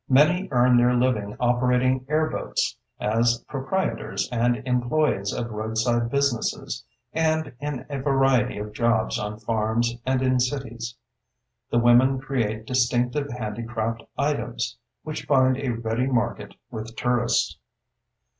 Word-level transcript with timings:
Many 0.09 0.47
earn 0.49 0.77
their 0.77 0.95
living 0.95 1.37
operating 1.39 2.07
air 2.09 2.27
boats, 2.27 2.75
as 2.99 3.45
proprietors 3.47 4.27
and 4.31 4.55
employees 4.67 5.31
of 5.31 5.51
roadside 5.51 6.09
businesses, 6.09 6.83
and 7.13 7.53
in 7.59 7.85
a 7.87 7.99
variety 7.99 8.57
of 8.57 8.73
jobs 8.73 9.19
on 9.19 9.37
farms 9.39 9.95
and 10.03 10.23
in 10.23 10.39
cities. 10.39 10.97
The 11.69 11.77
women 11.77 12.17
create 12.19 12.65
distinctive 12.65 13.29
handicraft 13.29 14.01
items, 14.17 14.75
which 15.03 15.25
find 15.25 15.55
a 15.57 15.69
ready 15.69 16.07
market 16.07 16.55
with 16.71 16.95
tourists. 16.95 17.59